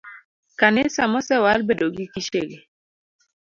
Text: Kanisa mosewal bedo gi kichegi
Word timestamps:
Kanisa 0.59 1.01
mosewal 1.11 1.59
bedo 1.67 1.85
gi 1.95 2.05
kichegi 2.13 2.59